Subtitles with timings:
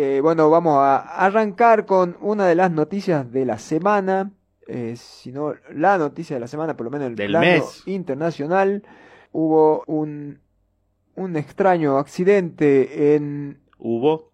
[0.00, 4.30] Eh, bueno, vamos a arrancar con una de las noticias de la semana,
[4.68, 7.44] eh, si no la noticia de la semana, por lo menos en el Del plano
[7.44, 7.82] mes.
[7.86, 8.84] internacional.
[9.32, 10.38] Hubo un,
[11.16, 14.30] un extraño accidente en Hubo.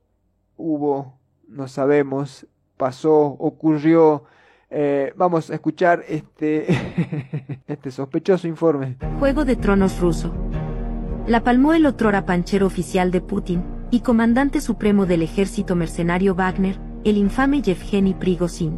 [0.58, 2.46] hubo, no sabemos,
[2.76, 4.24] pasó, ocurrió.
[4.68, 6.66] Eh, vamos a escuchar este,
[7.66, 8.98] este sospechoso informe.
[9.18, 10.30] Juego de Tronos ruso.
[11.26, 16.80] La palmó el otrora panchero oficial de Putin y comandante supremo del ejército mercenario Wagner,
[17.04, 18.76] el infame Yevgeny Prigozhin.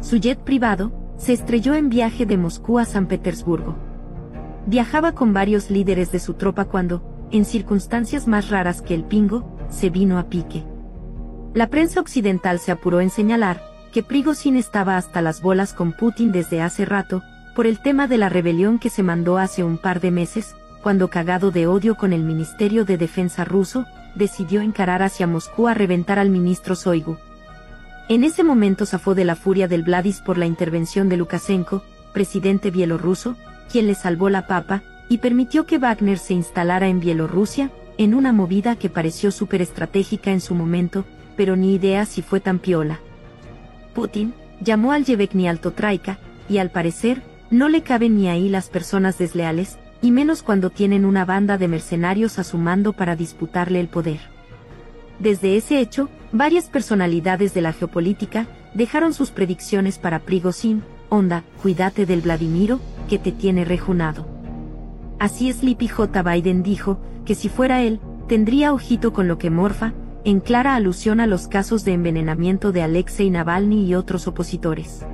[0.00, 3.74] Su jet privado se estrelló en viaje de Moscú a San Petersburgo.
[4.66, 9.56] Viajaba con varios líderes de su tropa cuando, en circunstancias más raras que el pingo,
[9.68, 10.64] se vino a pique.
[11.52, 13.60] La prensa occidental se apuró en señalar
[13.92, 17.24] que Prigozhin estaba hasta las bolas con Putin desde hace rato,
[17.56, 21.10] por el tema de la rebelión que se mandó hace un par de meses, cuando
[21.10, 23.84] cagado de odio con el Ministerio de Defensa ruso,
[24.14, 27.16] decidió encarar hacia Moscú a reventar al ministro Soigu.
[28.08, 31.82] En ese momento zafó de la furia del Vladis por la intervención de Lukashenko,
[32.12, 33.36] presidente bielorruso,
[33.70, 38.32] quien le salvó la papa, y permitió que Wagner se instalara en Bielorrusia, en una
[38.32, 41.04] movida que pareció súper estratégica en su momento,
[41.36, 43.00] pero ni idea si fue tan piola.
[43.94, 48.68] Putin llamó al Yevgeny Alto Traika, y al parecer, no le caben ni ahí las
[48.68, 53.80] personas desleales, y menos cuando tienen una banda de mercenarios a su mando para disputarle
[53.80, 54.20] el poder.
[55.18, 62.04] Desde ese hecho, varias personalidades de la geopolítica dejaron sus predicciones para Prigozhin, onda, cuídate
[62.04, 64.26] del Vladimiro, que te tiene rejunado.
[65.20, 66.22] Así Sleepy J.
[66.22, 69.92] Biden dijo, que si fuera él, tendría ojito con lo que morfa,
[70.24, 75.04] en clara alusión a los casos de envenenamiento de Alexei Navalny y otros opositores.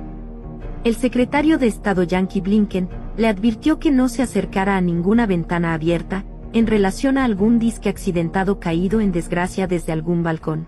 [0.83, 2.89] El secretario de Estado Yankee Blinken
[3.19, 7.89] le advirtió que no se acercara a ninguna ventana abierta, en relación a algún disque
[7.89, 10.67] accidentado caído en desgracia desde algún balcón.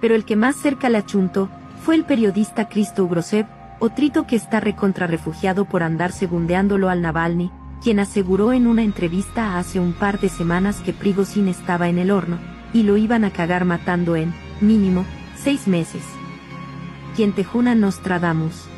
[0.00, 1.50] Pero el que más cerca le achuntó
[1.84, 3.44] fue el periodista Cristo Ugrosev,
[3.78, 7.50] otrito que está recontra refugiado por andar segundeándolo al Navalny,
[7.82, 12.10] quien aseguró en una entrevista hace un par de semanas que Prigozhin estaba en el
[12.10, 12.38] horno,
[12.72, 14.32] y lo iban a cagar matando en,
[14.62, 15.04] mínimo,
[15.36, 16.04] seis meses.
[17.14, 18.69] Quien tejuna Nostradamus.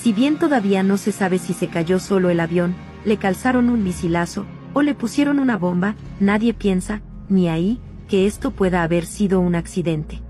[0.00, 3.82] Si bien todavía no se sabe si se cayó solo el avión, le calzaron un
[3.82, 9.40] misilazo, o le pusieron una bomba, nadie piensa, ni ahí, que esto pueda haber sido
[9.40, 10.22] un accidente.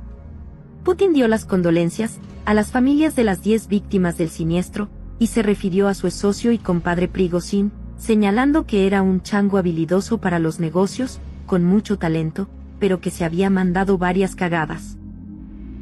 [0.84, 5.42] Putin dio las condolencias a las familias de las 10 víctimas del siniestro, y se
[5.42, 10.60] refirió a su socio y compadre Prigozhin, señalando que era un chango habilidoso para los
[10.60, 12.48] negocios, con mucho talento,
[12.78, 14.96] pero que se había mandado varias cagadas.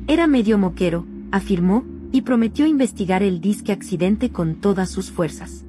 [0.08, 5.66] Era medio moquero, afirmó, y prometió investigar el disque accidente con todas sus fuerzas.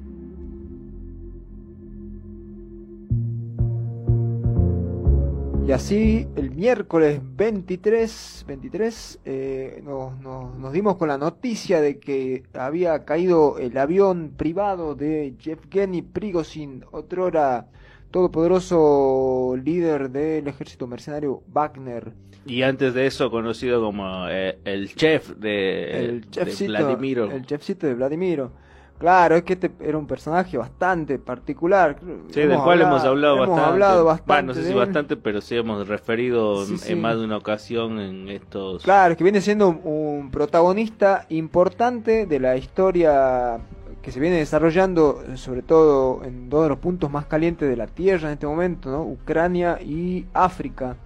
[5.68, 13.04] Y así el miércoles 23, 23 eh, nos, dimos con la noticia de que había
[13.04, 17.68] caído el avión privado de Yevgeny Prigozhin, otrora
[18.10, 22.14] todopoderoso líder del ejército mercenario Wagner.
[22.48, 27.30] Y antes de eso, conocido como eh, el chef de, el de Vladimiro.
[27.30, 28.50] el chefcito de Vladimiro.
[28.98, 31.98] Claro, es que este era un personaje bastante particular.
[32.30, 33.70] Sí, del cual hemos hablado hemos bastante.
[33.72, 36.94] hablado bastante Bueno, no sé si bastante, pero sí hemos referido Sí, en, sí.
[36.96, 38.82] más de una ocasión en estos.
[38.82, 43.58] Claro, es que viene siendo un, un protagonista importante de la historia
[44.02, 47.86] que se viene desarrollando, sobre todo en dos de los puntos más calientes de la
[47.86, 49.04] Tierra en este momento, ¿no?
[49.04, 50.96] Ucrania y África,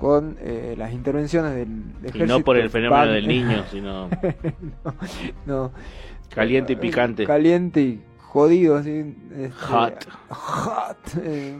[0.00, 1.84] con eh, las intervenciones del
[2.14, 4.08] y no por el fenómeno del niño, sino
[5.46, 5.70] no,
[6.34, 7.26] caliente y picante.
[7.26, 9.14] Caliente y jodido, así.
[9.32, 10.08] este, Hot.
[10.30, 10.96] Hot.
[11.22, 11.56] eh,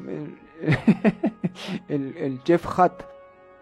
[1.88, 3.06] El, el- chef Hot.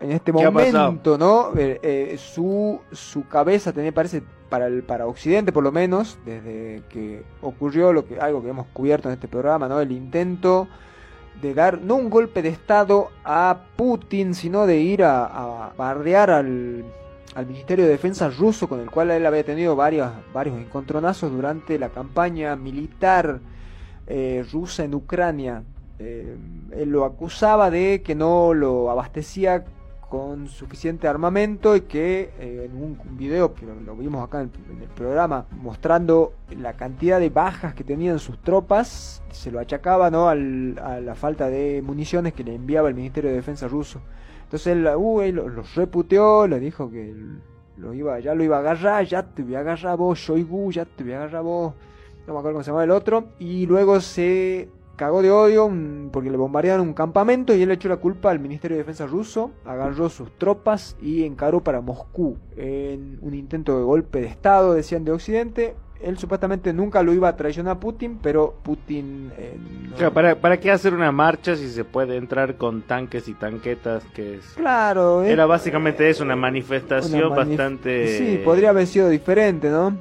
[0.00, 1.50] En este ¿Qué ha momento, ¿no?
[1.56, 6.82] Eh, eh, su, su cabeza tenía, parece, para el para Occidente por lo menos, desde
[6.88, 9.80] que ocurrió lo que algo que hemos cubierto en este programa, ¿no?
[9.80, 10.68] El intento
[11.40, 16.30] de dar no un golpe de estado a Putin, sino de ir a, a bardear
[16.30, 16.84] al,
[17.34, 21.78] al Ministerio de Defensa ruso, con el cual él había tenido varias, varios encontronazos durante
[21.78, 23.40] la campaña militar
[24.06, 25.62] eh, rusa en Ucrania.
[26.00, 26.36] Eh,
[26.72, 29.64] él lo acusaba de que no lo abastecía
[30.08, 34.50] con suficiente armamento y que eh, en un video que lo, vimos acá en,
[34.80, 40.28] el programa mostrando la cantidad de bajas que tenían sus tropas se lo achacaba ¿no?
[40.28, 44.00] al- a la falta de municiones que le enviaba el Ministerio de Defensa ruso.
[44.44, 47.14] Entonces él uh, los reputeó le dijo que
[47.76, 50.86] lo iba ya lo iba a agarrar ya te voy a agarrar vos Shoigu ya
[50.86, 51.74] te voy a agarrar vos.
[52.26, 53.24] No me acuerdo cómo se llama el otro.
[53.38, 55.70] Y luego se cagó de odio
[56.12, 59.06] porque le bombardearon un campamento y él le echó la culpa al Ministerio de Defensa
[59.06, 64.74] ruso, agarró sus tropas y encaró para Moscú en un intento de golpe de Estado,
[64.74, 65.74] decían de Occidente.
[66.00, 69.32] Él supuestamente nunca lo iba a traicionar a Putin, pero Putin...
[69.36, 69.56] eh,
[69.90, 73.34] no- Claro, ¿para, ¿Para qué hacer una marcha si se puede entrar con tanques y
[73.34, 74.04] tanquetas?
[74.14, 74.44] Que es...
[74.54, 78.16] Claro, eh, Era básicamente eso, una manifestación una manif- bastante...
[78.18, 79.96] Sí, podría haber sido diferente, ¿no?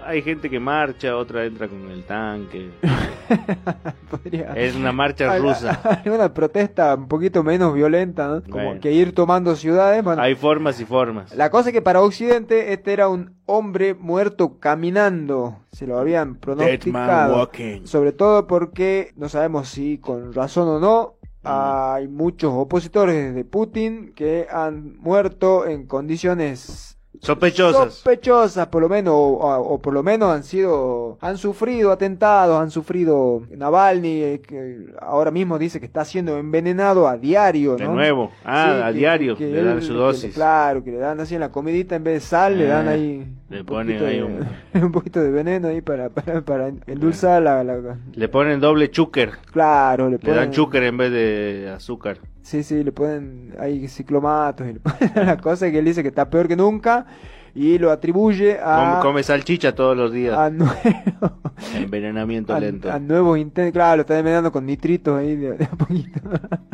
[0.00, 2.70] Mm, Hay gente que marcha, otra entra con el tanque.
[4.10, 4.52] Podría...
[4.54, 5.70] Es una marcha rusa.
[6.04, 8.42] Alguna protesta un poquito menos violenta, ¿no?
[8.42, 8.80] Como Bueno.
[8.80, 10.02] que ir tomando ciudades.
[10.02, 11.34] bueno, Hay formas y formas.
[11.34, 15.58] La cosa es que para Occidente este era un hombre muerto caminando.
[15.72, 17.50] Se lo habían pronosticado.
[17.84, 21.14] Sobre todo porque no sabemos si con razón o no.
[21.42, 27.92] Hay muchos opositores de Putin que han muerto en condiciones Sospechosas.
[27.94, 33.42] sospechosas, por lo menos, o, por lo menos han sido, han sufrido atentados, han sufrido
[33.50, 37.94] Navalny, eh, que ahora mismo dice que está siendo envenenado a diario, De ¿no?
[37.96, 38.30] nuevo.
[38.44, 39.36] Ah, Sí, a que- diario.
[39.36, 40.34] que le dan él- su dosis.
[40.34, 42.92] claro, que le dan así en la comidita en vez de sal, le dan Ah,
[42.92, 44.24] ahí le ponen ahí de-
[44.86, 49.32] un- poquito de veneno ahí para, para, para endulzar la, la- Le ponen doble chúquer.
[49.52, 52.18] claro, le Le ponen, dan chúquer en vez de azúcar.
[52.42, 56.08] Sí, sí, le ponen ahí ciclomatos y le ponen la cosa que él dice que
[56.08, 57.06] está peor que nunca
[57.54, 60.36] y lo atribuye a, come salchicha todos los días.
[60.38, 60.72] a nuevo-
[61.74, 62.90] Envenenamiento a, lento.
[62.90, 66.20] a nuevos intentos, claro, lo está envenenando con nitritos ahí de, de a poquito.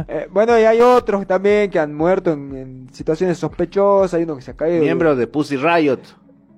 [0.08, 4.36] Eh, bueno, y hay otros también que han muerto en, en situaciones sospechosas, hay uno
[4.36, 4.80] que se ha caído.
[4.80, 5.98] Miembros de Pussy Riot.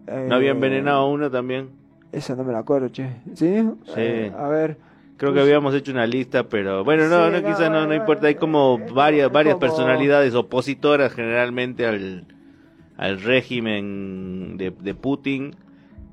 [0.07, 1.71] Eh, ¿No había envenenado a uno también?
[2.13, 3.09] Esa no me la acuerdo, che.
[3.35, 3.67] ¿Sí?
[3.87, 3.93] Sí.
[3.97, 4.77] Eh, a ver.
[5.19, 7.87] Creo que Pues- habíamos hecho una lista, pero bueno, no, Sí, no, no, quizás no,
[7.87, 8.29] no importa.
[8.29, 12.25] Hay como varias, varias como- personalidades opositoras generalmente al,
[12.97, 15.55] al régimen de, de Putin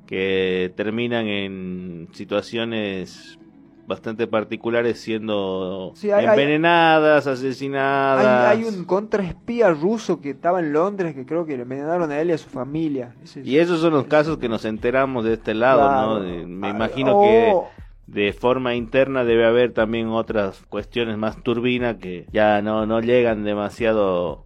[0.07, 3.39] que terminan en situaciones
[3.87, 8.25] bastante particulares siendo Sí, hay- hay- envenenadas, asesinadas.
[8.25, 12.19] Hay, hay un contraespía ruso que estaba en Londres que creo que le envenenaron a
[12.19, 13.13] él y a su familia.
[13.43, 16.19] Y esos son los casos que nos enteramos de este lado, Claro.
[16.19, 16.47] ¿no?
[16.47, 21.95] Me Ah, imagino oh, que de forma interna debe haber también otras cuestiones más turbinas
[21.97, 24.45] que ya no, no llegan demasiado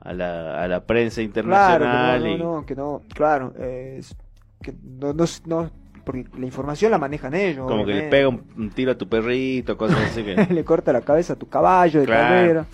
[0.00, 2.22] a la, a la prensa Claro, internacional.
[2.22, 4.16] que no, y- no, no, que no, claro, eh, es
[4.62, 5.70] que no, no, no-
[6.04, 7.66] porque la información la manejan ellos.
[7.66, 10.46] como que le pega un, un tiro a tu perrito, cosas así que...
[10.54, 12.22] le corta la cabeza a tu caballo de Claro.
[12.28, 12.66] carrera.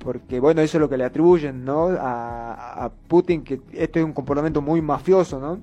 [0.00, 1.88] Porque, bueno, eso es lo que le atribuyen, ¿no?
[1.98, 5.58] A, a Putin, que este es un comportamiento muy mafioso, ¿no?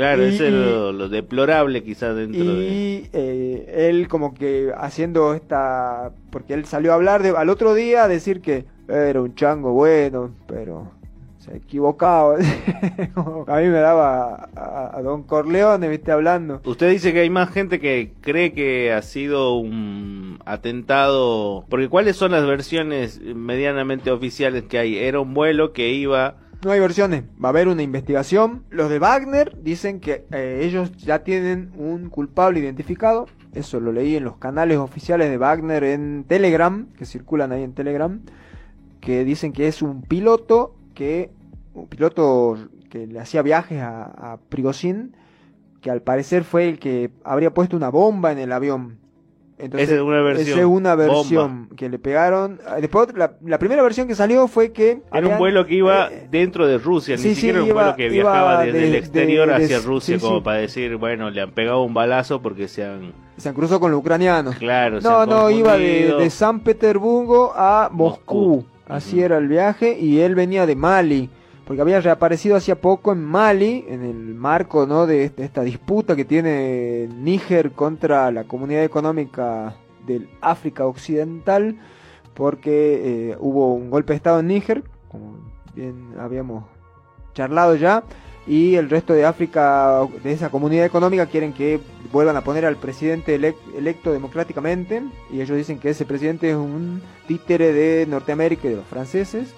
[0.00, 2.66] Claro, Y- eso es y- lo, lo deplorable quizás dentro de...
[2.68, 6.10] Y eh, él como que haciendo esta...
[6.30, 9.72] Porque él salió a hablar de, al otro día a decir que era un chango
[9.74, 10.90] bueno, pero
[11.38, 12.36] se equivocaba.
[13.14, 16.60] Como a mí me daba a, a Don Corleone, viste, hablando.
[16.64, 22.16] Usted dice que hay más gente que cree que ha sido un atentado, porque ¿cuáles
[22.16, 24.96] son las versiones medianamente oficiales que hay?
[24.98, 28.64] Era un vuelo que iba No hay versiones, va a haber una investigación.
[28.68, 33.26] Los de Wagner dicen que eh, ellos ya tienen un culpable identificado.
[33.54, 37.72] Eso lo leí en los canales oficiales de Wagner en Telegram, que circulan ahí en
[37.72, 38.20] Telegram,
[39.00, 41.30] que dicen que es un piloto que
[41.72, 42.58] un piloto
[42.90, 44.38] que le hacía viajes a, a
[45.80, 48.98] que al parecer fue el que habría puesto una bomba en el avión.
[49.62, 50.48] Entonces, Esa es una versión.
[50.48, 51.12] esa es una Bomba.
[51.14, 52.60] versión que le pegaron.
[52.66, 56.08] Ah, Después, la, la primera versión que salió fue que Era un vuelo que iba
[56.10, 58.78] eh, dentro de Rusia, sí, ni sí, siquiera era un iba- vuelo que viajaba desde
[58.78, 60.44] de- el exterior de- de- hacia Rusia, sí, como sí.
[60.44, 63.12] para decir, bueno, le han pegado un balazo porque se han...
[63.36, 64.56] se cruzó con los ucranianos.
[64.56, 68.56] Claro, se No, han no, iba de, San Petersburgo a Moscú.
[68.56, 68.66] Moscú.
[68.88, 71.30] Así era el viaje y él venía de Mali,
[71.70, 75.06] porque había reaparecido hacía poco en Mali, en el marco ¿no?
[75.06, 81.78] de, esta disputa que tiene Níger contra la Comunidad Económica del África Occidental,
[82.34, 85.38] porque eh, hubo un golpe de Estado en Níger, como
[85.72, 86.64] bien habíamos
[87.34, 88.02] charlado ya,
[88.48, 91.78] y el resto de África, de esa comunidad económica, quieren que
[92.10, 96.56] vuelvan a poner al presidente elec- electo democráticamente, y ellos dicen que ese presidente es
[96.56, 99.54] un títere de Norteamérica y de los franceses.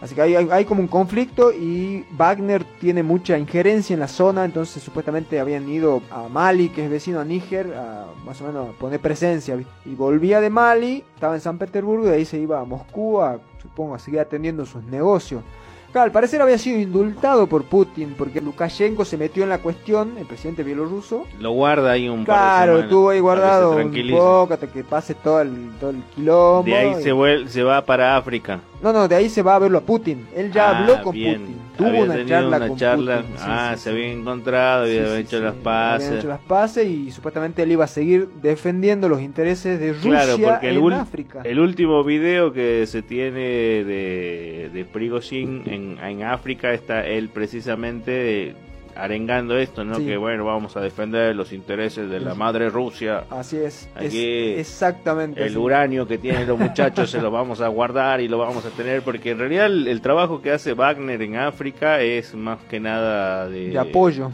[0.00, 4.06] Así que hay, hay, hay como un conflicto y Wagner tiene mucha injerencia en la
[4.06, 8.44] zona, entonces supuestamente habían ido a Mali, que es vecino a Níger, a más o
[8.44, 9.58] menos a poner presencia.
[9.84, 13.20] Y volvía de Mali, estaba en San Petersburgo, y de ahí se iba a Moscú,
[13.20, 15.42] a, supongo, a seguir atendiendo sus negocios.
[15.90, 20.18] Claro, al parecer había sido indultado por Putin, porque Lukashenko se metió en la cuestión,
[20.18, 21.24] el presidente bielorruso.
[21.40, 24.84] Lo guarda ahí un par de Claro, semanas, estuvo ahí guardado un poco hasta que
[24.84, 26.64] pase todo el, todo el quilombo.
[26.64, 28.60] De ahí y- se, vuel- se va para África.
[28.80, 30.26] No, no, de ahí se va a verlo a Putin.
[30.36, 31.40] Él ya Ah, habló con bien.
[31.40, 31.56] Putin.
[31.78, 33.16] Tuvo Había una charla una con charla.
[33.18, 33.36] Putin.
[33.36, 33.90] Sí, ah, sí, se sí.
[33.96, 36.12] había encontrado, había Sí, sí, hecho las Habían paces.
[36.18, 40.38] hecho las paces y supuestamente él iba a seguir defendiendo los intereses de Rusia Claro,
[40.42, 41.40] porque el, en ul- África.
[41.44, 43.40] el último video que se tiene
[43.84, 48.54] de, de Prigozhin en, en África está él precisamente
[48.98, 49.94] arengando esto, ¿no?
[49.96, 50.06] Sí.
[50.06, 53.24] Que bueno, vamos a defender los intereses de la madre Rusia.
[53.30, 53.88] Así es.
[53.96, 55.40] es Aquí exactamente.
[55.40, 55.56] El así.
[55.56, 59.02] uranio que tienen los muchachos se lo vamos a guardar y lo vamos a tener
[59.02, 63.48] porque en realidad el, el trabajo que hace Wagner en África es más que nada
[63.48, 64.30] de, de apoyo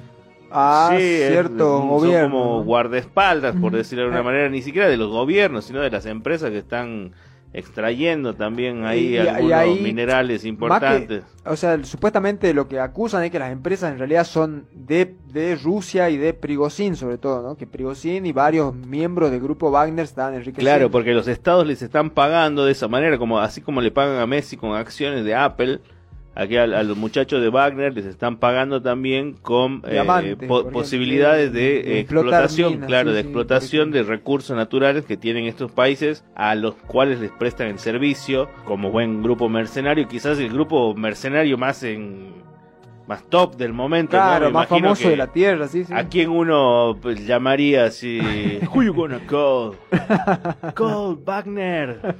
[0.51, 2.31] a Sí, es- cierto son gobierno.
[2.39, 2.65] como ¿no?
[2.65, 4.25] guardaespaldas, por decirlo de alguna Ah.
[4.33, 7.13] manera, ni siquiera de los gobiernos, sino de las empresas que están
[7.55, 11.23] extrayendo también ahí Y- y- y algunos ahí, minerales que- importantes.
[11.47, 15.57] o sea, supuestamente lo que acusan es que las empresas en realidad son de, de
[15.57, 17.57] Rusia y de Prigozhin, sobre todo, ¿no?
[17.57, 20.61] Que Prigozhin y varios miembros del grupo Wagner están enriqueciendo.
[20.69, 24.19] Claro, porque los estados les están pagando de esa manera, como así como le pagan
[24.21, 25.81] a Messi con acciones de Apple,
[26.35, 31.53] aquí a, a los muchachos de Wagner les están pagando también con eh, po- posibilidades
[31.53, 35.71] de, explotar explotación, minas, claro, sí, de sí, explotación de recursos naturales que tienen estos
[35.73, 40.95] países a los cuales les prestan el servicio como buen grupo mercenario, quizás el grupo
[40.95, 42.43] mercenario más en
[43.07, 44.23] más top del momento, ¿no?
[44.23, 45.93] Claro, más famoso que- de la tierra, sí, sí.
[45.93, 48.19] ¿A quién uno pues, llamaría así?
[48.75, 49.77] Who you gonna call?
[50.75, 52.01] Call Wagner.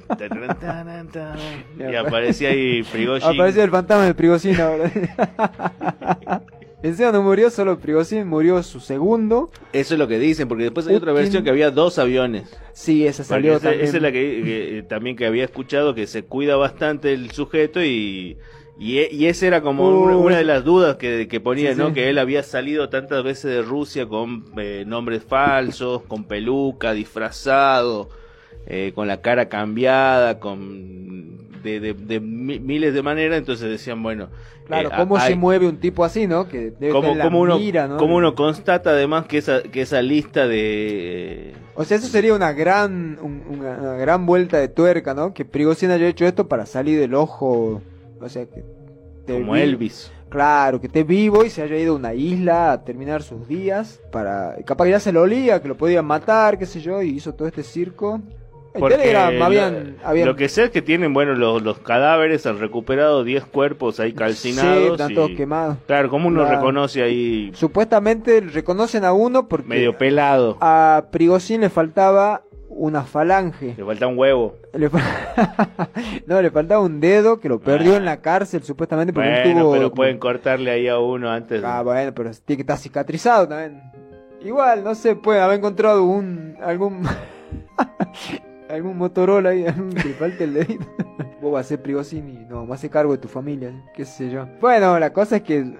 [1.77, 3.29] Y aparecía ahí Prigozhin.
[3.29, 4.91] Apareció el fantasma de Prigozhin ahora.
[6.83, 9.49] Encima no murió solo Prigozhin, murió su segundo.
[9.73, 12.55] Eso es lo que dicen, porque después hay otra versión que había dos aviones.
[12.73, 13.85] Sí, esa salió esa, también.
[13.85, 17.31] esa es la que, que, eh, también que había escuchado que se cuida bastante el
[17.31, 18.37] sujeto y
[18.77, 20.13] y, e- y esa era como Uy.
[20.15, 21.87] una, de las dudas que, que ponía, Sí, ¿no?
[21.89, 21.93] sí.
[21.93, 28.09] Que él había salido tantas veces de Rusia con eh, nombres falsos, con peluca, disfrazado,
[28.67, 33.37] eh, con la cara cambiada, con de, de- de mi- miles de maneras.
[33.37, 34.27] Entonces decían, bueno,
[34.67, 36.47] Claro, eh, cómo hay- se mueve un tipo así, ¿no?
[36.47, 37.97] Que debe como, tener la como uno, mira, ¿no?
[37.97, 41.53] como uno constata además que esa, que esa lista de...
[41.75, 45.33] O sea, eso sería una gran, un- una, una gran vuelta de tuerca, ¿no?
[45.33, 47.81] Que Prigozhin haya hecho esto para salir del ojo,
[48.25, 48.63] o sea, que
[49.27, 50.11] como vi- Elvis.
[50.29, 54.01] Claro, que esté vivo y se haya ido a una isla a terminar sus días
[54.11, 57.09] para, capaz que ya se lo olía, que lo podían matar, qué sé yo, y
[57.09, 58.19] hizo todo este circo.
[58.73, 62.45] En Porque Telegram lo- habían, Lo que sé es que tienen, bueno, los, los cadáveres,
[62.45, 64.91] han recuperado 10 cuerpos ahí Sí, calcinados.
[64.91, 65.77] están y- todos quemados.
[65.87, 66.57] Claro, como uno Claro.
[66.57, 70.57] reconoce ahí Supuestamente reconocen a uno porque medio pelado?
[70.59, 72.43] a Prigozhin le faltaba
[72.75, 73.73] una falange.
[73.77, 74.57] Le falta un huevo.
[74.73, 74.89] Le
[76.27, 79.71] no, le faltaba un dedo que lo perdió en la cárcel supuestamente porque Bueno, tuvo...
[79.71, 81.63] pero pueden cortarle ahí a uno antes.
[81.63, 83.81] Ah, bueno, pero tiene que estar cicatrizado también.
[84.41, 86.57] Igual, no sé, puede haber encontrado un...
[86.61, 87.03] algún...
[88.69, 90.85] algún Motorola ahí, que le falte el dedito.
[91.41, 94.03] Vos vas a ser Prigozhin y no, vas a hacer cargo de tu familia, qué
[94.03, 94.47] sé yo.
[94.59, 95.75] Bueno, la cosa es que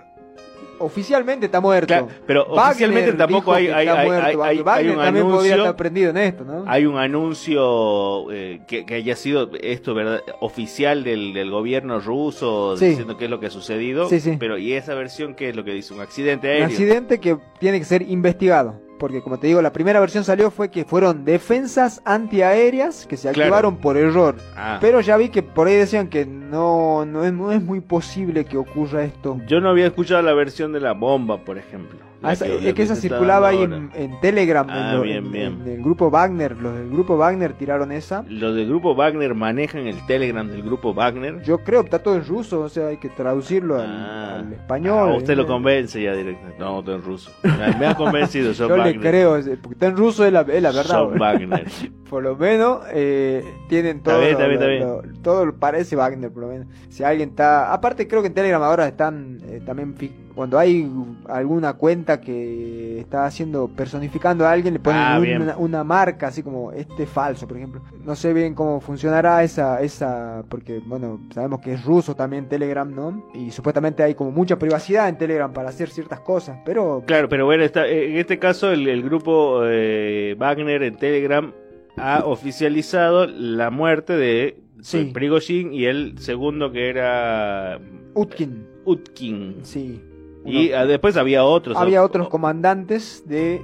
[0.79, 1.87] oficialmente está muerto.
[1.87, 4.91] Claro, pero Wagner oficialmente tampoco hay, hay, hay, muerto, hay- Wagner.
[4.97, 5.75] un también podría estar anuncio.
[5.77, 6.63] prendido en esto, ¿no?
[6.67, 12.77] Hay un anuncio eh, que, que haya sido esto verdad oficial del, del gobierno ruso
[12.77, 12.87] Sí.
[12.87, 14.09] diciendo qué es lo que ha sucedido.
[14.09, 14.35] Sí, sí.
[14.39, 16.67] Pero y esa versión qué es lo que dice un accidente Un aéreo.
[16.67, 18.79] accidente que tiene que ser investigado.
[18.97, 23.23] Porque como te digo, la primera versión salió fue que fueron defensas antiaéreas que se
[23.31, 23.41] Claro.
[23.41, 24.35] activaron por error.
[24.55, 24.77] Ah.
[24.81, 28.45] Pero ya vi que por ahí decían que no, no, es, no es muy posible
[28.45, 29.39] que ocurra esto.
[29.47, 31.99] Yo no había escuchado la versión de la bomba, por ejemplo.
[32.29, 35.01] Ah, esa- la es que esa está circulaba ahí en, en Telegram, Ah, en, lo-
[35.03, 35.61] bien, en- bien.
[35.65, 36.57] en el grupo Wagner.
[36.57, 38.23] Los del grupo Wagner tiraron esa.
[38.29, 41.41] Los del grupo Wagner manejan el Telegram del grupo Wagner.
[41.43, 44.35] Yo creo que está todo en ruso, o sea, hay que traducirlo al, Ah.
[44.39, 45.09] al español.
[45.13, 45.47] Ah, usted lo ¿eh?
[45.47, 46.59] convence ya directamente.
[46.59, 47.31] No, todo en ruso.
[47.79, 48.95] Me ha convencido, Yo Wagner.
[48.95, 50.83] le creo, porque está en ruso es la, es la verdad.
[50.95, 51.17] Son.
[51.19, 51.65] Wagner.
[52.09, 54.19] Por lo menos eh, tienen todo.
[54.19, 56.67] bien, está bien, está lo- todo parece Wagner, por lo menos.
[56.89, 57.73] Si alguien está.
[57.73, 59.95] Aparte, creo que en Telegram ahora están eh, también.
[60.35, 60.85] Cuando hay
[61.29, 63.67] alguna cuenta que está haciendo.
[63.69, 67.81] personificando a alguien, le ponen Ah, una, una marca, así como este falso, por ejemplo.
[68.03, 69.81] No sé bien cómo funcionará esa.
[69.81, 73.23] esa Porque, bueno, sabemos que es ruso también Telegram, ¿no?
[73.33, 76.59] Y supuestamente hay como mucha privacidad en Telegram para hacer ciertas cosas.
[76.65, 77.03] Pero.
[77.07, 81.53] Claro, pero bueno, está, eh, en este caso el, el grupo eh, Wagner en Telegram
[81.97, 85.09] ha oficializado la muerte de Sí.
[85.13, 87.79] Prigozhin y el segundo que era
[88.13, 89.55] Utkin, Utkin.
[89.63, 89.99] sí.
[90.45, 91.75] Y Uno- ah, después había otros.
[91.77, 93.61] Había otros comandantes de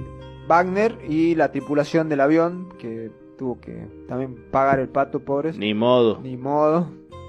[0.48, 5.56] Wagner y la tripulación del avión que tuvo que también pagar el pato, pobres.
[5.58, 6.18] Ni modo.
[6.22, 6.88] Ni modo.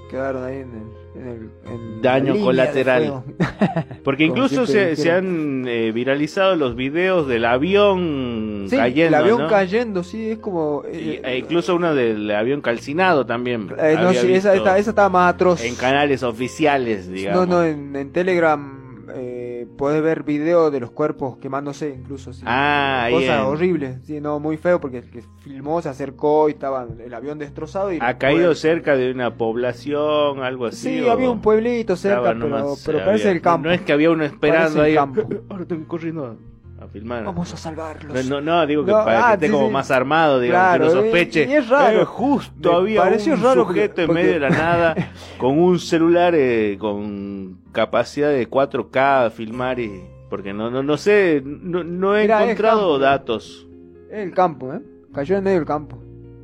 [0.10, 0.70] quedaron ahí en
[1.16, 3.24] el, en el- en Daño colateral.
[4.04, 9.42] Porque incluso se, se han eh, viralizado los videos del avión Sí, cayendo, el avión
[9.44, 9.48] ¿no?
[9.48, 10.84] cayendo, sí, es como...
[10.92, 13.70] Y- eh, e incluso uno del avión calcinado también.
[13.80, 15.64] eh, no, sí, esa, esta, esa estaba más atroz.
[15.64, 17.48] En canales oficiales, No, digamos.
[17.48, 22.34] no, en, en Telegram eh, podés ver videos de los cuerpos quemándose incluso.
[22.34, 22.44] Sí.
[22.46, 26.50] Ah, ahí Cosa en- horrible, sí, no, muy feo porque el que filmó se acercó
[26.50, 27.92] y estaba el avión destrozado.
[27.94, 30.90] Y Ha caído cerca de una población, algo así.
[30.98, 33.68] Sí, o había un pueblito cerca, estaba pero, nomás, pero eh, parece había- el campo.
[33.68, 34.96] No es que había uno esperando ahí.
[34.96, 35.28] campo.
[35.50, 36.38] Ahora tengo corriendo
[36.84, 37.24] a, a filmar.
[37.24, 38.26] Vamos a salvarlos.
[38.26, 39.74] No, no, no, digo que No, para ah, que esté sí, como sí.
[39.74, 41.46] más armado, digamos, Claro, que no sospeche.
[41.50, 42.02] y es raro.
[42.02, 44.96] Eh, justo Me había pareció un raro porque- sujeto en medio de la nada
[45.38, 49.92] con un celular eh, con capacidad de 4K a filmar y
[50.30, 53.00] porque no no no sé, no, no he encontrado campo.
[53.00, 53.68] datos.
[54.12, 54.82] Es el campo, ¿eh?
[55.14, 55.98] Cayó en medio del campo.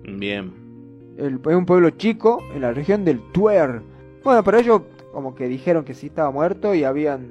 [0.04, 0.54] Bien.
[1.18, 3.82] El, es un pueblo chico en la región del Tuer.
[4.24, 4.82] Bueno, pero ellos
[5.12, 7.28] como que dijeron que sí estaba muerto y habían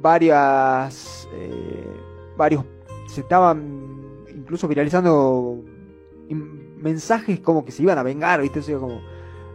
[0.00, 1.28] varias...
[1.34, 1.96] eh,
[2.36, 2.64] varios...
[3.08, 5.58] Se estaban incluso viralizando
[6.28, 8.60] mensajes como que se iban a vengar, ¿viste?
[8.60, 9.00] O sea, como...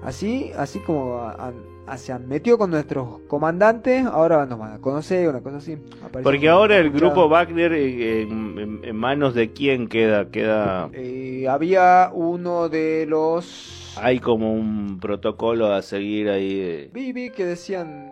[0.04, 1.52] Así, así como a-
[1.88, 5.78] a- se han metido con nuestros comandantes, ahora nos van a conocer, una cosa así.
[6.24, 7.12] Porque ahora el escuchado.
[7.12, 10.30] grupo Wagner eh, en, manos de quién queda?
[10.30, 13.96] Queda Eh, había uno de los...
[14.02, 16.60] hay como un protocolo a seguir ahí.
[16.60, 16.90] eh.
[16.94, 18.12] Vi, vi que decían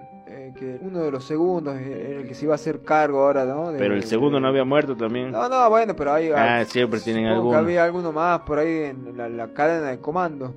[0.54, 3.72] que uno de los segundos era el que se iba a hacer cargo ahora, ¿no?
[3.72, 5.32] De- Pero el segundo no había muerto también.
[5.32, 6.30] No, no, bueno, pero hay...
[6.36, 7.58] Ah, siempre tienen alguno.
[7.58, 10.54] había alguno más por ahí en la, la cadena de comando.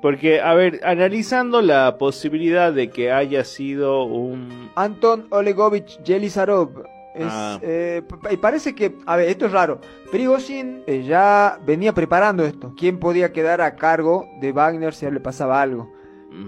[0.00, 4.70] Porque, a ver, analizando la posibilidad de que haya sido un...
[4.76, 6.84] Anton Olegovich Yelizarov.
[7.14, 7.58] Es, Ah.
[7.62, 8.02] eh,
[8.40, 9.80] parece que, a ver, esto es raro.
[10.12, 12.72] Prigozhin eh, ya venía preparando esto.
[12.78, 15.90] ¿Quién podía quedar a cargo de Wagner si le pasaba algo?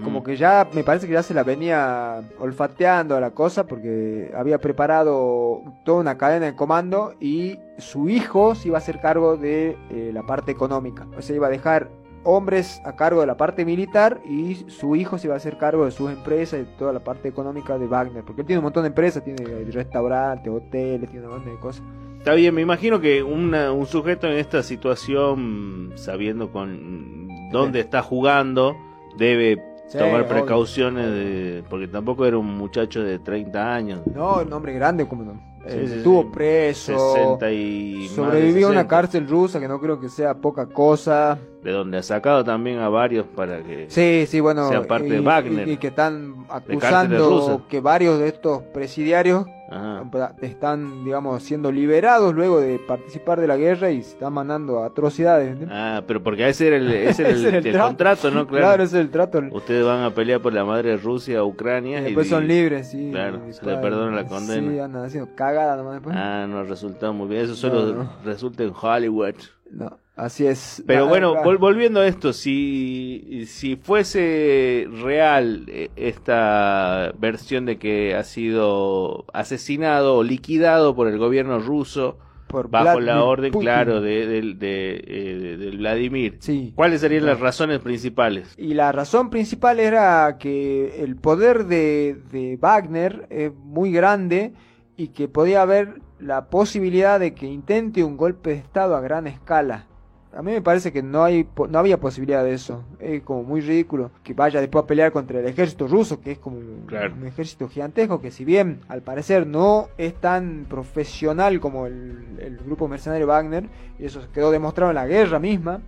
[0.04, 4.30] Como que ya, me parece que ya se la venía olfateando a la cosa porque
[4.36, 9.36] había preparado toda una cadena de comando y su hijo se iba a hacer cargo
[9.36, 11.06] de eh, la parte económica.
[11.16, 11.88] O sea, iba a dejar
[12.22, 15.86] hombres a cargo de la parte militar y su hijo se iba a hacer cargo
[15.86, 18.22] de sus empresas y toda la parte económica de Wagner.
[18.24, 21.82] Porque él tiene un montón de empresas, tiene restaurantes, hoteles, tiene una banda de cosas.
[22.18, 28.02] Está bien, me imagino que una- un sujeto en esta situación, sabiendo con dónde está
[28.02, 28.76] jugando,
[29.16, 29.58] debe
[29.90, 34.00] Sí, tomar precauciones, de, porque tampoco era un muchacho de 30 años.
[34.14, 35.32] No, un hombre grande como
[35.66, 36.96] Eh, sí, estuvo preso.
[37.14, 40.34] 60 y más de Sobrevivió a una 60, cárcel rusa que no creo que sea
[40.34, 41.38] poca cosa.
[41.62, 43.84] De donde ha sacado también a varios para que...
[43.90, 44.68] Sí, sí, bueno.
[44.68, 45.68] Sean parte y, de Wagner.
[45.68, 50.34] Y, y que están acusando que varios de estos presidiarios Ajá.
[50.40, 55.52] están, digamos, siendo liberados luego de participar de la guerra y se están mandando atrocidades.
[55.52, 55.76] ¿entendés?
[55.78, 57.86] Ah, pero porque ese era el, ese era el, el el trato.
[57.88, 58.46] contrato, ¿no?
[58.46, 58.82] Claro, Claro.
[58.82, 59.42] ese es el trato.
[59.52, 61.98] Ustedes van a pelear por la madre de Rusia, Ucrania.
[61.98, 63.10] Y y después son y- libres, sí.
[63.12, 64.70] Claro, se le claro, perdona la condena.
[64.72, 66.16] Sí, andan haciendo cagada nomás después.
[66.18, 67.42] Ah, no resulta muy bien.
[67.42, 68.10] Eso solo No, no.
[68.24, 69.34] resulta en Hollywood.
[69.70, 70.82] No, así es.
[70.86, 78.14] Pero bueno, vol- volviendo a esto, si, si fuese real eh, esta versión de que
[78.14, 83.64] ha sido asesinado o liquidado por el gobierno ruso por bajo Vladimir la orden, Putin.
[83.64, 86.72] claro, de, de, de, eh, de- de Vladimir, Sí.
[86.74, 88.54] ¿cuáles serían las razones principales?
[88.58, 94.52] Y la razón principal era que el poder de, de Wagner es muy grande
[94.96, 99.26] y que podía haber la posibilidad de que intente un golpe de Estado a gran
[99.28, 99.86] escala.
[100.32, 102.84] A mí me parece que no, hay, no había posibilidad de eso.
[103.00, 106.38] Es como muy ridículo que vaya después a pelear contra el ejército ruso, que es
[106.38, 107.14] como Claro.
[107.20, 112.58] un ejército gigantesco, que si bien al parecer no es tan profesional como el, el
[112.58, 113.64] grupo mercenario Wagner,
[113.98, 115.80] y eso quedó demostrado en la guerra misma,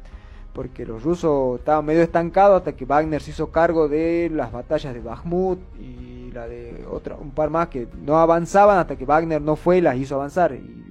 [0.53, 4.93] porque los rusos estaban medio estancados hasta que Wagner se hizo cargo de las batallas
[4.93, 9.41] de Bakhmut y la de otra, un par más que no avanzaban hasta que Wagner
[9.41, 10.53] no fue y las hizo avanzar.
[10.55, 10.82] Y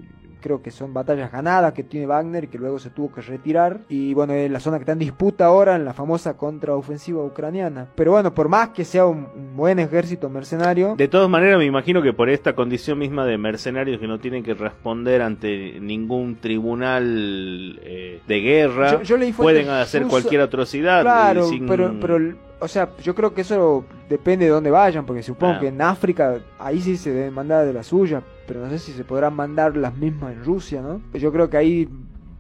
[0.42, 3.80] creo que son batallas ganadas que tiene Wagner y que luego se tuvo que retirar.
[3.88, 7.88] Y bueno, es la zona que está en disputa ahora en la famosa contraofensiva ucraniana.
[7.96, 12.02] Pero bueno, por más que sea un, buen ejército mercenario, De todas maneras, me imagino
[12.02, 17.80] que por esta condición misma de mercenarios que no tienen que responder ante ningún tribunal
[17.84, 21.02] eh, de guerra, Yo- yo leí fuentes pueden hacer cualquier atrocidad.
[21.02, 22.18] Claro, sin- pero, pero,
[22.62, 26.40] o sea, yo creo que eso depende de dónde vayan, porque supongo que en África
[26.60, 29.76] ahí sí se deben mandar de la suya, pero no sé si se podrán mandar
[29.76, 31.02] las mismas en Rusia, ¿no?
[31.14, 31.90] Yo creo que ahí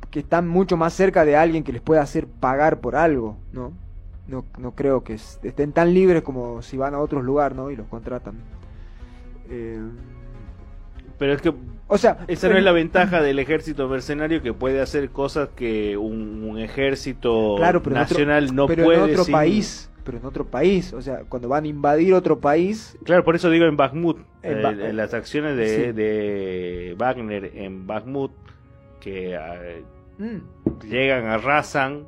[0.09, 3.73] que están mucho más cerca de alguien que les pueda hacer pagar por algo, ¿no?
[4.27, 7.71] No, no creo que es- estén tan libres como si van a otros lugares, ¿no?
[7.71, 8.35] Y los contratan.
[9.49, 9.79] Eh,
[11.17, 11.53] Pero es que
[11.87, 15.97] o sea, esa no es la ventaja del ejército mercenario que puede hacer cosas que
[15.97, 19.03] un, un ejército Claro, pero en otro- nacional no pero puede.
[19.03, 20.93] en otro sin- país, pero en otro país.
[20.93, 22.97] O sea, cuando van a invadir otro país.
[23.03, 24.17] Claro, por eso digo en Bakhmut.
[24.43, 25.91] En eh, Ba- en las acciones de, Sí.
[25.91, 28.31] de Wagner en Bakhmut,
[28.99, 29.83] que eh,
[30.17, 32.05] mm, llegan, arrasan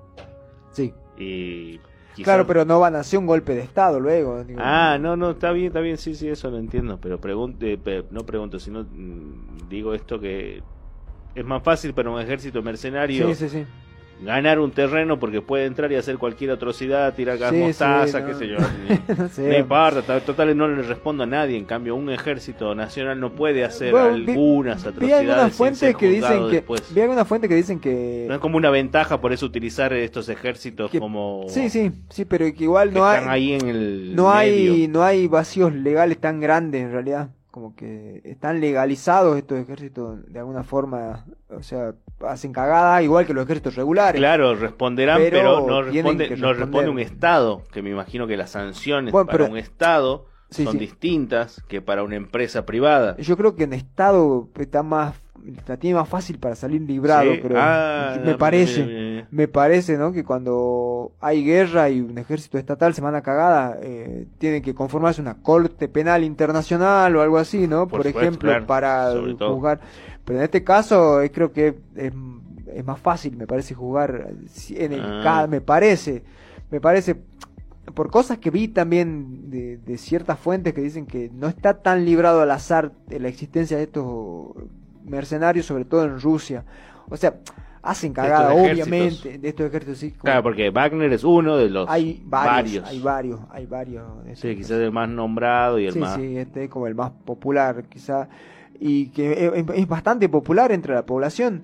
[0.71, 0.93] sí.
[1.17, 1.79] y.
[2.15, 4.43] quizás- Claro, pero no van a hacer un golpe de Estado luego.
[4.43, 4.59] digo.
[4.63, 8.05] Ah, no, no, está bien, está bien, sí, sí, eso lo entiendo, pero pregunte, pe-
[8.11, 10.61] no pregunto, sino mm, digo esto que
[11.35, 13.65] es más fácil para un ejército mercenario Sí, sí, sí.
[14.21, 18.19] Ganar un terreno porque puede entrar y hacer cualquier atrocidad, tirar gas Sí, sí, mostaza,
[18.21, 18.27] no.
[18.27, 18.57] qué sé yo.
[19.17, 19.49] no sé.
[19.49, 21.57] No importa, to- total no le respondo a nadie.
[21.57, 25.29] En cambio, un ejército nacional no puede hacer Bueno, vi- algunas Vi atrocidades.
[25.29, 26.55] algunas sin fuentes que dicen que.
[26.55, 26.93] después.
[26.95, 28.25] Vi algunas fuentes que dicen que.
[28.27, 32.25] No es como una ventaja por eso utilizar estos ejércitos que- como Sí, sí, sí,
[32.25, 33.51] pero que igual que no están hay.
[33.51, 38.19] ahí en el no hay no hay vacíos legales tan grandes en realidad como que
[38.23, 41.93] están legalizados estos ejércitos de alguna forma o sea
[42.27, 46.89] hacen cagada igual que los ejércitos regulares Claro, responderán, Pero pero, no responde, no responde
[46.89, 50.73] un Estado, que me imagino que las sanciones Bueno, para pero- un Estado Sí, son
[50.73, 50.79] sí.
[50.79, 53.17] distintas que para una empresa privada.
[53.17, 55.15] yo creo que en estado está más
[55.67, 59.97] la tiene más fácil para salir librado Sí, creo ah, me no, parece me parece
[59.97, 64.73] no que cuando hay guerra y un ejército estatal se manda cagada eh, tienen que
[64.73, 69.13] conformarse una corte penal internacional o algo así no Por por, supuesto, ejemplo claro, para
[69.39, 69.79] juzgar.
[70.25, 72.13] Pero en este caso eh, creo que es,
[72.73, 74.29] es más fácil me parece jugar
[74.69, 75.47] en el Ah.
[75.49, 76.23] me parece
[76.71, 77.17] me parece
[77.93, 82.05] por cosas que vi también de, de ciertas fuentes que dicen que no está tan
[82.05, 84.47] librado al azar de la existencia de estos
[85.05, 86.63] mercenarios, sobre todo en Rusia.
[87.09, 87.35] O sea,
[87.81, 89.97] hacen cagada, obviamente, de estos ejércitos.
[89.97, 92.87] Sí, Claro, porque Wagner es uno de los hay varios, varios.
[92.89, 94.03] hay varios, hay varios.
[94.35, 96.15] Sí, quizás el más nombrado y el sí, más...
[96.15, 98.29] sí, este es como el más popular, quizá,
[98.79, 101.63] y que es, es bastante popular entre la población.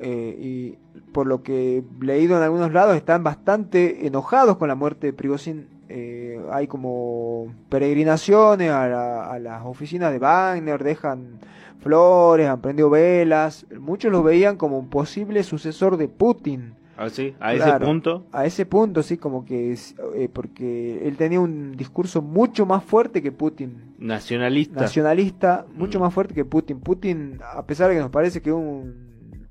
[0.00, 0.78] eh, y
[1.12, 5.12] por lo que he leído en algunos lados, están bastante enojados con la muerte de
[5.12, 5.66] Prigozhin.
[5.88, 11.40] Eh, hay como peregrinaciones a, la- a las oficinas de Wagner, dejan
[11.88, 13.64] flores, han prendido velas.
[13.80, 16.74] Muchos lo veían como un posible sucesor de Putin.
[16.98, 18.26] Ah, sí, a ese punto.
[18.32, 22.84] A ese punto, sí, como que es, eh, porque él tenía un discurso mucho más
[22.84, 24.80] fuerte que Putin, Nacionalista.
[24.82, 26.02] nacionalista, mucho Mm.
[26.02, 26.80] más fuerte que Putin.
[26.80, 29.46] Putin, a pesar de que nos parece que es un,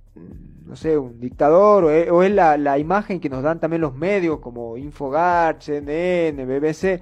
[0.65, 3.81] no sé, un dictador, o es, o es la, la imagen que nos dan también
[3.81, 7.01] los medios como Infogar, CNN, BBC,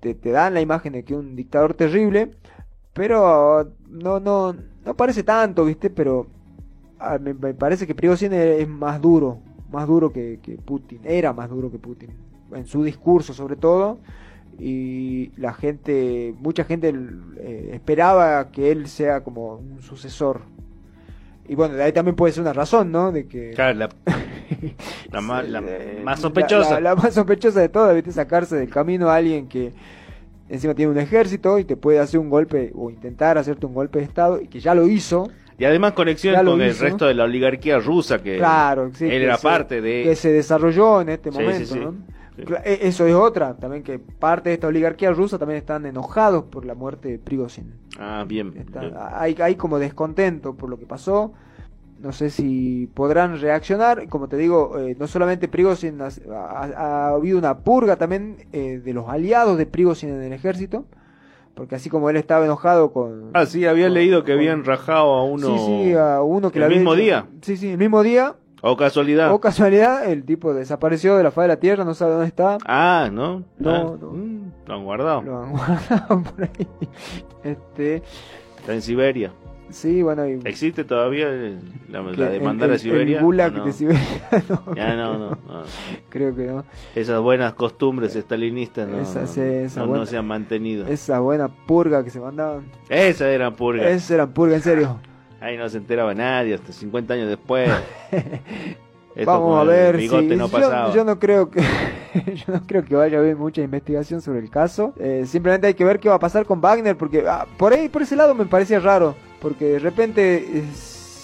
[0.00, 2.30] te, te dan la imagen de que es un dictador terrible,
[2.92, 4.54] pero no, no,
[4.84, 5.88] no parece tanto, ¿viste?
[5.88, 6.26] Pero
[6.98, 9.38] ah, me, me parece que Prigozhin es es más duro,
[9.70, 12.10] más duro que, que Putin, era más duro que Putin,
[12.52, 13.98] en su discurso sobre todo,
[14.58, 16.92] y la gente, mucha gente
[17.38, 20.42] eh, esperaba que él sea como un sucesor.
[21.46, 23.12] Y bueno, de ahí también puede ser una razón, ¿no?
[23.12, 23.50] De que...
[23.50, 23.88] Claro, la,
[25.12, 25.62] la más, la
[26.02, 26.80] más sospechosa.
[26.80, 28.12] La, la más sospechosa de todas, ¿viste?
[28.12, 29.72] Sacarse del camino a alguien que
[30.48, 33.98] encima tiene un ejército y te puede hacer un golpe o intentar hacerte un golpe
[33.98, 35.28] de Estado y que ya lo hizo.
[35.58, 35.94] Y además
[36.42, 39.42] lo con el resto de la oligarquía rusa, que claro, sí, él que era se-
[39.42, 40.16] parte Que de...
[40.16, 41.78] se desarrolló en este Sí, momento, sí.
[41.80, 41.94] ¿no?
[42.36, 42.42] Sí.
[42.42, 46.44] Cla- e- Eso es otra, también que parte de esta oligarquía rusa también están enojados
[46.46, 47.72] por la muerte de Prigozhin.
[48.00, 48.52] Ah, bien.
[48.56, 48.94] Está- bien.
[49.12, 51.32] hay, hay como descontento por lo que pasó.
[52.04, 54.06] No sé si podrán reaccionar.
[54.08, 58.78] Como te digo, eh, no solamente Prigozhin, ha, ha- ha habido una purga también eh,
[58.84, 60.84] de los aliados de Prigozhin en el ejército.
[61.54, 63.30] Porque así como él estaba enojado con...
[63.32, 65.46] Ah, sí, había con- leído que con- habían rajado a uno...
[65.46, 67.26] Sí, sí, a uno que ¿El había mismo hecho- día?
[67.42, 68.34] Sí, sí, el mismo día.
[68.60, 69.32] O casualidad.
[69.32, 72.58] O casualidad, el tipo desapareció de la faz de la tierra, no sabe dónde está.
[72.66, 73.44] Ah, ¿no?
[73.58, 74.10] No, Ah, no.
[74.10, 75.22] mm, lo han guardado.
[75.22, 76.68] Lo han guardado por ahí.
[77.44, 78.02] Este,
[78.58, 79.32] Está en Siberia.
[79.70, 80.40] Sí, bueno, y...
[80.44, 83.18] ¿Existe todavía el- la, la de mandar el- a Siberia?
[83.18, 83.64] El gulag ¿O no?
[83.66, 84.00] de Siberia.
[84.48, 85.62] no, Ya no, no, no.
[86.08, 86.64] Creo que no.
[86.94, 90.86] Esas buenas costumbres estalinistas no, Esa, sí, esa buena- se han mantenido.
[90.86, 92.64] Esa buena purga que se mandaban.
[92.88, 93.88] Esa era purga.
[93.88, 95.00] Esa era purga, en serio.
[95.40, 97.70] Ahí no se enteraba nadie hasta 50 años después.
[99.14, 101.60] Esto Vamos a ver si no yo, yo no creo que
[102.34, 104.92] yo no creo que vaya a haber mucha investigación sobre el caso.
[104.98, 107.88] Eh, simplemente hay que ver qué va a pasar con Wagner porque ah, por ahí
[107.88, 110.64] por ese lado me parecía raro porque de repente eh,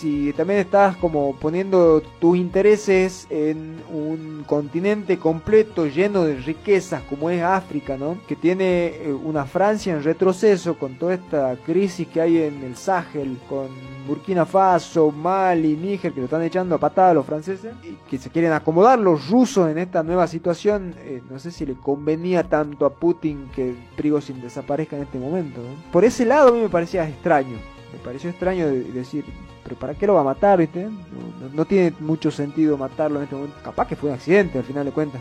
[0.01, 7.31] si también estás como poniendo tus intereses en un continente completo lleno de riquezas como
[7.31, 8.19] es África, ¿no?
[8.29, 12.77] Que tiene eh, una Francia en retroceso con toda esta crisis que hay en el
[12.77, 13.69] Sahel, con
[14.07, 18.19] Burkina Faso, Mali, Níger, que lo están echando a patada a los franceses, y que
[18.19, 20.95] se quieren acomodar los rusos en esta nueva situación.
[21.05, 25.63] eh, no sé si le convenía tanto a Putin que Prigozhin desaparezca en este momento.
[25.63, 25.91] ¿no?
[25.91, 27.80] Por ese lado a mí me parecía extraño.
[27.93, 29.25] Me pareció extraño de- decir,
[29.65, 30.85] pero ¿para qué lo va a matar, viste?
[30.85, 33.57] No, no- no tiene mucho sentido matarlo en este momento.
[33.65, 35.21] Capaz que fue un accidente al final de cuentas.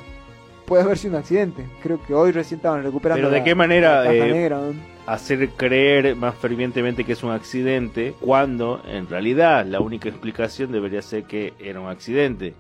[0.66, 1.66] puede haber sido un accidente.
[1.82, 3.22] Creo que hoy recién estaban recuperando.
[3.22, 4.74] Pero de la- qué manera, la eh, negra, ¿no?
[5.08, 11.02] hacer creer más fervientemente que es un accidente cuando en realidad la única explicación debería
[11.02, 12.54] ser que era un accidente.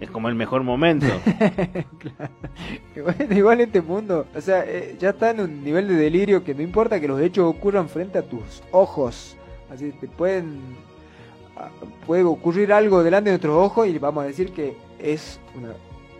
[0.00, 1.04] Es como el mejor momento.
[2.96, 6.42] Y bueno, igual este mundo, o sea, eh, ya está en un nivel de delirio
[6.42, 9.36] que no importa que los hechos ocurran frente a tus ojos.
[9.70, 10.60] Así te pueden
[11.56, 11.70] ah,
[12.06, 15.72] puede ocurrir algo delante de nuestros ojos y vamos a decir que es una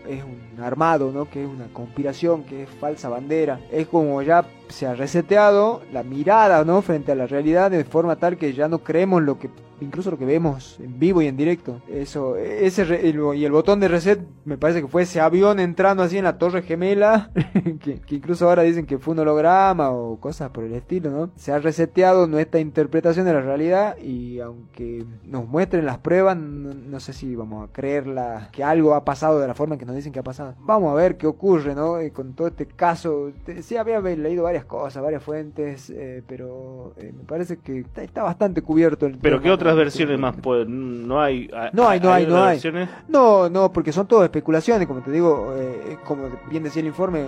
[0.07, 1.29] es un armado, ¿no?
[1.29, 3.59] Que es una conspiración, que es falsa bandera.
[3.71, 6.81] Es como ya se ha reseteado la mirada, ¿no?
[6.81, 9.49] Frente a la realidad de forma tal que ya no creemos lo que
[9.81, 11.81] incluso lo que vemos en vivo y en directo.
[11.89, 13.01] Eso, ese re-
[13.35, 16.37] y el botón de reset me parece que fue ese avión entrando así en la
[16.37, 17.31] torre gemela,
[17.81, 21.31] que, incluso ahora dicen que fue un holograma o cosas por el estilo, ¿no?
[21.35, 26.99] Se ha reseteado nuestra interpretación de la realidad y aunque nos muestren las pruebas, no,
[26.99, 29.95] sé si vamos a creerla que algo ha pasado de la forma en que nos
[29.95, 30.53] dicen que ha pasado.
[30.59, 31.97] Vamos a ver qué ocurre, ¿no?
[31.97, 33.31] Eh, con todo este caso,
[33.61, 38.23] sí había leído varias cosas, varias fuentes, eh, pero eh, me parece que está, está
[38.23, 41.07] bastante cubierto el Pero tema, ¿qué otras versiones más pueden?
[41.07, 41.49] No hay.
[41.73, 42.53] No hay, no hay, no hay.
[42.55, 42.89] versiones?
[43.07, 47.25] No, no, porque son todo especulaciones, como te digo, eh, como bien decía el informe,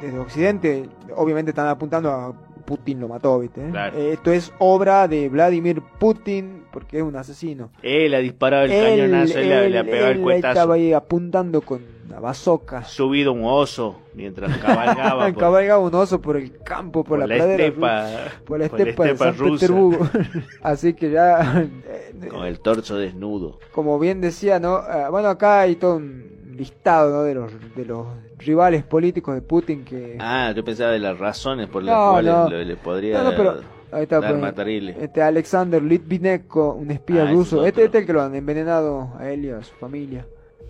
[0.00, 2.34] desde Occidente, obviamente están apuntando a
[2.76, 3.68] Putin lo mató, ¿viste?
[3.70, 3.98] Claro.
[3.98, 7.70] Eh, esto es obra de Vladimir Putin, porque es un asesino.
[7.82, 10.52] Él ha disparado el cañonazo, él, le- le ha pegado el él cuetazo.
[10.52, 12.84] estaba ahí apuntando con la bazooka.
[12.84, 17.26] Subido un oso mientras cabalgaba por, Cabalgaba un oso por el campo, por, por la,
[17.26, 18.08] la, pradera estepa,
[18.46, 20.08] por la estepa, de estepa San rusa, Petersburgo.
[20.62, 23.58] Así que ya, eh, con el torso desnudo.
[23.72, 24.76] como bien decía, ¿no?
[24.76, 27.22] Ah, bueno, acá hay todo un listado, ¿no?
[27.22, 28.06] De los, de los
[28.44, 30.16] rivales políticos de Putin que...
[30.20, 32.48] Ah, yo pensaba de las razones por las No, cuales no.
[32.48, 33.60] le, le podría No, no, pero
[33.92, 34.96] ahí está, dar pues.
[35.00, 37.62] Este Alexander Litvinenko, un espía Ah, ruso.
[37.62, 40.26] es Este, este es el que lo han envenenado a él y a su familia.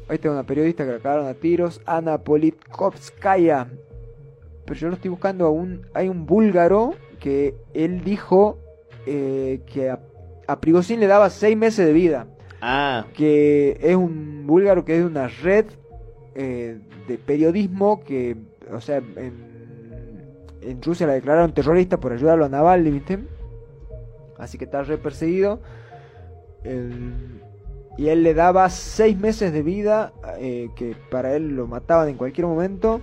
[0.09, 3.69] Ahí está una periodista que la cagaron a tiros, Ana Politkovskaya.
[4.65, 5.87] Pero yo lo estoy buscando a un...
[5.95, 8.59] Hay un búlgaro que él dijo
[9.07, 10.01] eh, que a,
[10.47, 12.27] a Prigozhin le daba seis meses de vida.
[12.61, 15.67] Ah, que es un búlgaro que es de una red
[16.35, 18.37] eh, de periodismo que,
[18.73, 19.35] o sea, en,
[20.61, 23.19] en Rusia la declararon terrorista por ayudarlo a Navalny, ¿viste?
[24.39, 25.61] Así que está re perseguido.
[27.99, 32.17] Y él le daba seis meses de vida, eh, que para él lo mataban en
[32.17, 33.01] cualquier momento.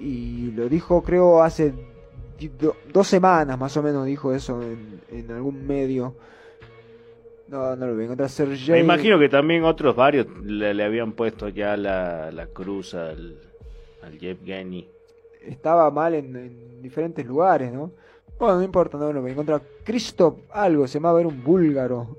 [0.00, 1.72] Y lo dijo, creo, hace
[2.58, 6.14] do- dos semanas más o menos, dijo eso en, en algún medio.
[7.52, 8.30] No, no lo voy a encontrar.
[8.30, 8.70] Sergei...
[8.72, 13.36] me imagino que también otros varios le, le habían puesto ya la, la cruz al,
[14.02, 14.88] al Yevgeny.
[15.46, 17.92] estaba mal en, en diferentes lugares, ¿no?
[18.38, 19.60] Bueno, no importa, no lo voy a encontrar.
[19.84, 22.16] Christoph algo, se llamaba, era un búlgaro.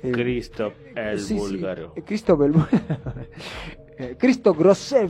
[0.00, 1.92] que- Christoph el Sí, sí, búlgaro.
[1.96, 2.68] eh, Christoph el bú-
[3.98, 5.08] Eh, Christoph Grossev.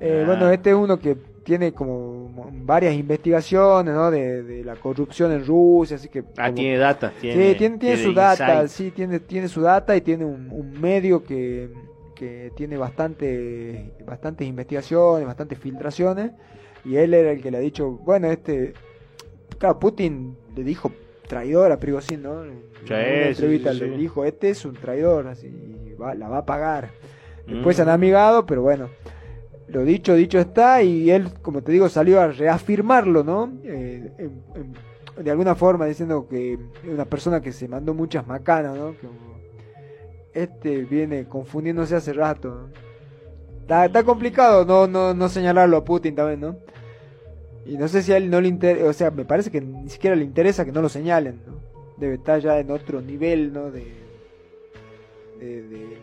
[0.00, 0.26] Eh, Ah.
[0.26, 1.16] Bueno, este es uno que
[1.48, 4.10] tiene como varias investigaciones, ¿no?
[4.10, 6.20] De, de la corrupción en Rusia, así que...
[6.36, 7.10] Ah, como- tiene data.
[7.18, 8.68] Tiene, sí, tiene, tiene su data, insight.
[8.68, 11.70] sí, tiene, tiene su data y tiene un, un medio que,
[12.14, 16.32] que tiene bastante, bastantes investigaciones, bastantes filtraciones.
[16.84, 18.74] Y él era el que le ha dicho, bueno, este,
[19.58, 20.92] claro, Putin le dijo
[21.26, 22.44] traidor a Prigozhin, ¿no?
[22.44, 26.28] En Sí, una entrevista sí, le dijo, este es un traidor, así, y va- la
[26.28, 26.90] va a pagar.
[27.46, 27.78] Después Mm.
[27.78, 28.90] se han amigado, pero bueno,
[29.68, 33.52] lo dicho, dicho está, y él, como te digo, salió a reafirmarlo, ¿no?
[33.64, 38.26] Eh, en- en- de alguna forma diciendo que es una persona que se mandó muchas
[38.26, 38.92] macanas, ¿no?
[38.98, 39.08] Que
[40.42, 42.48] este viene confundiéndose hace rato.
[42.48, 42.68] ¿no?
[43.62, 46.56] Está, está complicado no, no, no señalarlo a Putin también, ¿no?
[47.66, 49.90] Y no sé si a él no le interesa, o sea, me parece que ni
[49.90, 51.54] siquiera le interesa que no lo señalen, ¿no?
[51.98, 53.70] Debe estar ya en otro nivel, ¿no?
[53.70, 53.84] De,
[55.40, 55.98] de, de-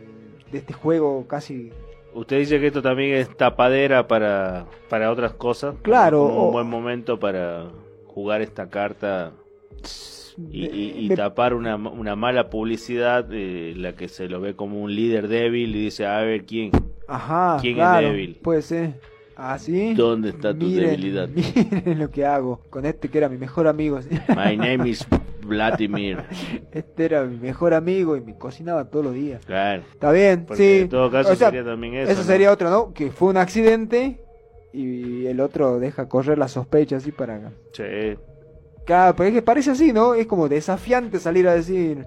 [0.52, 1.72] de este juego casi
[2.16, 5.76] Usted dice que esto también es tapadera para, para otras cosas.
[5.82, 7.68] Claro, Como o- un buen momento para
[8.08, 9.34] jugar esta carta
[10.52, 14.96] y, y- tapar una, una mala publicidad, eh, la que se lo ve como un
[14.96, 16.72] líder débil y dice, a ver, ¿quién?
[17.08, 18.40] Ajá, ¿Quién es débil?
[18.42, 18.94] Puede ser.
[19.36, 19.94] Así.
[19.96, 21.28] ¿Dónde está tu debilidad?
[21.36, 24.00] Miren lo que hago con este que era mi mejor amigo.
[24.30, 25.06] My name is
[25.46, 26.18] Vladimir.
[26.72, 29.46] Este era mi mejor amigo y me cocinaba todos los días.
[29.46, 29.84] Claro.
[29.92, 30.82] Está bien, Porque sí.
[30.84, 32.12] en todo caso O sea, sería también eso.
[32.12, 32.28] eso ¿no?
[32.28, 32.94] sería otro, ¿no?
[32.94, 34.20] Que fue un accidente
[34.74, 37.52] y el otro deja correr la sospecha así para...
[37.72, 37.84] Sí.
[38.86, 40.14] Claro, pero es que parece así, ¿no?
[40.16, 42.06] Es como desafiante salir a decir...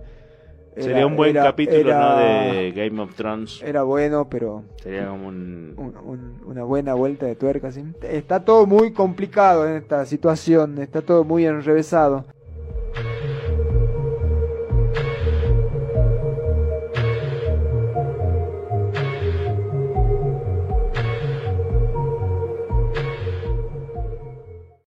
[0.77, 1.99] Sería un buen era- capítulo era-
[2.47, 2.53] ¿no?
[2.53, 3.61] de Game of Thrones.
[3.65, 5.75] Era bueno, pero Sería como un...
[5.77, 7.73] un- un- una buena vuelta de tuerca.
[7.73, 7.83] ¿sí?
[8.03, 12.27] Está todo muy complicado en esta situación, está todo muy enrevesado.